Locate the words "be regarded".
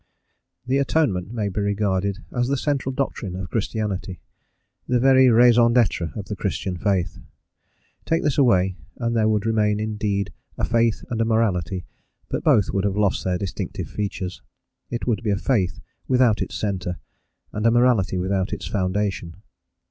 1.47-2.17